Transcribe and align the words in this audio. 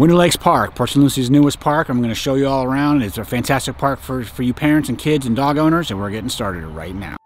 Winter 0.00 0.16
Lakes 0.16 0.34
Park, 0.34 0.74
Port 0.76 0.88
St. 0.88 1.02
Lucie's 1.02 1.30
newest 1.30 1.60
park. 1.60 1.90
I'm 1.90 1.98
going 1.98 2.08
to 2.08 2.14
show 2.14 2.34
you 2.34 2.48
all 2.48 2.64
around. 2.64 3.02
It's 3.02 3.18
a 3.18 3.24
fantastic 3.24 3.76
park 3.76 4.00
for, 4.00 4.24
for 4.24 4.42
you 4.42 4.54
parents 4.54 4.88
and 4.88 4.98
kids 4.98 5.26
and 5.26 5.36
dog 5.36 5.58
owners, 5.58 5.90
and 5.90 6.00
we're 6.00 6.08
getting 6.08 6.30
started 6.30 6.64
right 6.64 6.94
now. 6.94 7.16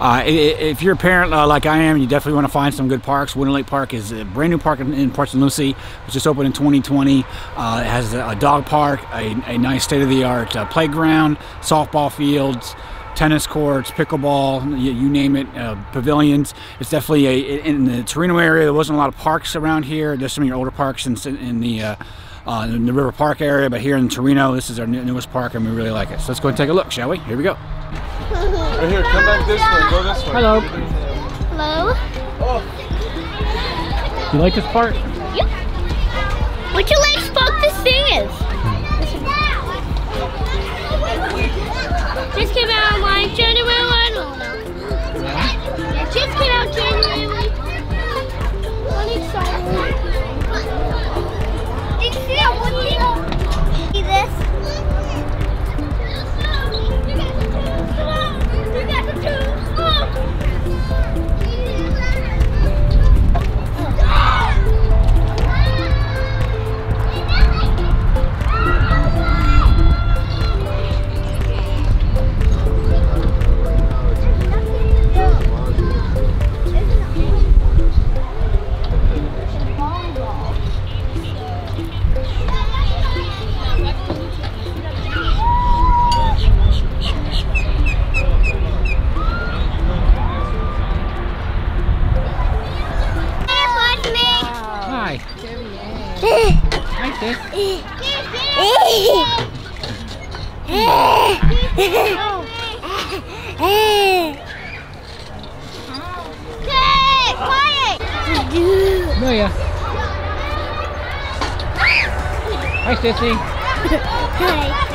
Uh, 0.00 0.24
if 0.26 0.82
you're 0.82 0.94
a 0.94 0.96
parent 0.96 1.32
uh, 1.32 1.46
like 1.46 1.64
I 1.64 1.78
am, 1.78 1.96
you 1.96 2.08
definitely 2.08 2.34
want 2.34 2.48
to 2.48 2.52
find 2.52 2.74
some 2.74 2.88
good 2.88 3.04
parks. 3.04 3.36
Winter 3.36 3.52
Lake 3.52 3.68
Park 3.68 3.94
is 3.94 4.10
a 4.10 4.24
brand 4.24 4.50
new 4.50 4.58
park 4.58 4.80
in, 4.80 4.92
in 4.94 5.12
Port 5.12 5.28
St. 5.28 5.40
Lucie. 5.40 5.76
Was 6.06 6.12
just 6.12 6.26
opened 6.26 6.46
in 6.46 6.52
2020. 6.52 7.24
Uh, 7.54 7.82
it 7.84 7.86
has 7.86 8.14
a, 8.14 8.30
a, 8.30 8.34
dog 8.34 8.66
park, 8.66 9.00
a, 9.12 9.40
a 9.46 9.58
nice 9.58 9.84
state-of-the-art 9.84 10.56
uh, 10.56 10.66
playground, 10.66 11.38
softball 11.60 12.10
fields, 12.10 12.74
tennis 13.14 13.46
courts, 13.46 13.90
pickleball, 13.90 14.80
you, 14.80 14.92
you 14.92 15.08
name 15.08 15.36
it, 15.36 15.46
uh, 15.56 15.76
pavilions. 15.92 16.54
It's 16.80 16.90
definitely 16.90 17.26
a 17.26 17.62
in 17.62 17.84
the 17.84 18.02
Torino 18.04 18.38
area. 18.38 18.64
There 18.64 18.72
wasn't 18.72 18.96
a 18.96 18.98
lot 18.98 19.08
of 19.08 19.16
parks 19.16 19.56
around 19.56 19.84
here. 19.84 20.16
There's 20.16 20.32
some 20.32 20.42
of 20.42 20.48
your 20.48 20.56
older 20.56 20.70
parks 20.70 21.06
in, 21.06 21.16
in 21.36 21.60
the 21.60 21.82
uh, 21.82 21.96
uh, 22.46 22.66
in 22.68 22.86
the 22.86 22.92
River 22.92 23.12
Park 23.12 23.40
area, 23.40 23.70
but 23.70 23.80
here 23.80 23.96
in 23.96 24.08
Torino, 24.08 24.54
this 24.54 24.68
is 24.68 24.78
our 24.78 24.86
newest 24.86 25.30
park, 25.30 25.54
and 25.54 25.64
we 25.64 25.72
really 25.72 25.90
like 25.90 26.10
it. 26.10 26.20
So 26.20 26.28
let's 26.28 26.40
go 26.40 26.48
and 26.48 26.56
take 26.56 26.68
a 26.68 26.74
look, 26.74 26.90
shall 26.90 27.08
we? 27.08 27.18
Here 27.20 27.36
we 27.36 27.42
go. 27.42 27.54
Right 27.54 28.90
here, 28.90 29.02
come 29.02 29.24
back 29.24 29.46
this 29.46 29.60
way. 29.60 29.90
Go 29.90 30.02
this 30.02 30.22
way. 30.26 30.32
Hello. 30.32 30.60
Hello. 31.50 31.94
Oh. 32.40 32.60
You 34.34 34.40
like 34.40 34.54
this 34.54 34.66
part? 34.66 34.94
Yep. 35.36 35.48
Would 36.74 36.90
you 36.90 36.98
like 36.98 37.20
spot 37.20 37.52
this 37.62 37.76
thing 37.82 38.04
is? 38.16 38.53
This 42.36 42.52
came 42.52 42.68
out 42.68 43.00
like 43.00 43.32
January. 43.34 43.73
Amelia. 109.24 109.48
Hi, 112.84 112.94
Sissy. 112.96 113.32
Hi. 114.38 114.93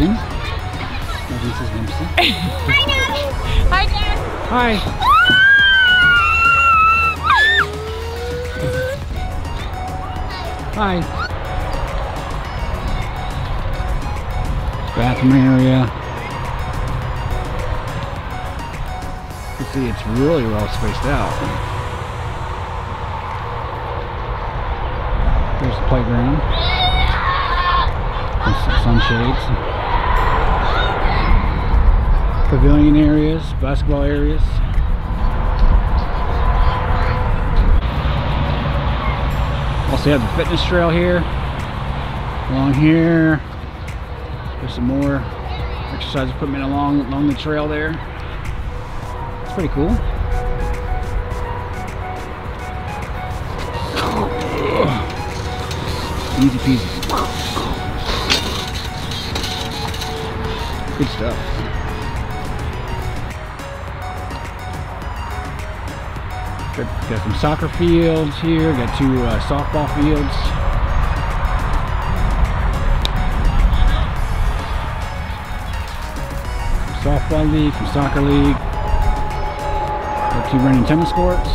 There's 0.00 0.08
Logan. 0.08 0.16
This 1.28 1.60
is 1.60 1.68
Lucy. 1.76 2.04
Hi, 2.16 2.80
Dad. 2.86 3.12
Hi, 3.68 3.84
Dad. 3.84 4.18
Hi. 4.48 4.70
Hi. 10.74 10.94
Bathroom 14.96 15.32
area. 15.32 15.80
You 19.58 19.64
see, 19.66 19.84
it's 19.86 20.04
really 20.18 20.44
well 20.44 20.68
spaced 20.68 21.04
out. 21.04 21.32
There's 25.60 25.76
the 25.76 25.86
playground. 25.88 26.40
There's 28.46 28.60
some 28.64 28.76
sunshades. 28.82 29.79
Pavilion 32.50 32.96
areas, 32.96 33.44
basketball 33.60 34.02
areas. 34.02 34.42
Also 39.92 40.10
have 40.10 40.20
the 40.20 40.42
fitness 40.42 40.64
trail 40.64 40.90
here. 40.90 41.18
Along 42.50 42.74
here. 42.74 43.40
There's 44.58 44.74
some 44.74 44.84
more 44.84 45.22
exercise 45.94 46.28
equipment 46.30 46.64
along 46.64 47.02
along 47.02 47.28
the 47.28 47.34
trail 47.34 47.68
there. 47.68 47.90
It's 49.44 49.52
pretty 49.52 49.68
cool. 49.68 49.90
Easy 56.40 56.58
peasy. 56.58 56.88
Good 60.98 61.08
stuff. 61.10 61.69
Got, 66.84 67.22
some 67.22 67.34
soccer 67.34 67.68
fields 67.68 68.38
here. 68.40 68.72
Got 68.72 68.96
two 68.96 69.22
uh, 69.22 69.38
softball 69.40 69.88
fields. 69.96 70.34
Some 76.86 77.02
softball 77.04 77.52
league, 77.52 77.74
some 77.74 77.86
soccer 77.88 78.20
league. 78.22 78.56
Got 80.30 80.50
two 80.50 80.58
running 80.58 80.84
tennis 80.84 81.12
courts. 81.12 81.48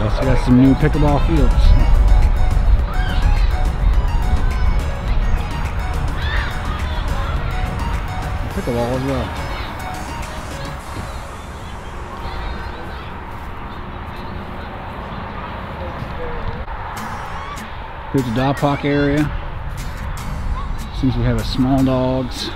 Also 0.00 0.22
got 0.22 0.44
some 0.44 0.62
new 0.62 0.74
pickleball 0.74 1.26
fields. 1.26 1.54
Pickleball 8.54 8.92
as 8.96 9.04
well. 9.04 9.45
Here's 18.16 18.28
the 18.28 18.34
dog 18.34 18.82
area. 18.86 19.18
Seems 20.98 21.14
we 21.18 21.22
have 21.24 21.38
a 21.38 21.44
small 21.44 21.84
dogs 21.84 22.48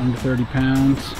under 0.00 0.18
30 0.18 0.44
pounds. 0.46 1.14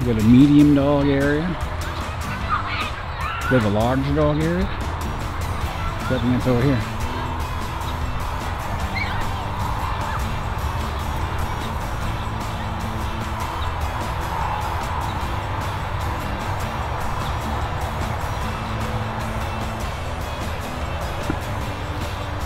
We 0.00 0.12
got 0.12 0.20
a 0.20 0.24
medium 0.24 0.74
dog 0.74 1.06
area. 1.06 1.46
We 3.52 3.56
have 3.56 3.66
a 3.66 3.70
large 3.70 4.04
dog 4.16 4.42
area. 4.42 4.64
That's 6.10 6.46
over 6.48 6.60
here. 6.60 6.97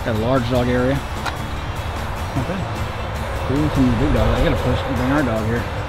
Got 0.05 0.15
a 0.17 0.19
large 0.19 0.49
dog 0.51 0.67
area. 0.67 0.95
Bad. 2.35 3.47
Cool, 3.47 3.69
some 3.69 3.99
big 3.99 4.13
dog. 4.13 4.27
I 4.27 4.43
gotta 4.43 4.61
push 4.61 4.79
and 4.81 4.95
bring 4.97 5.11
our 5.13 5.23
dog 5.23 5.45
here. 5.47 5.82